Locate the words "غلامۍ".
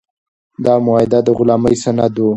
1.37-1.75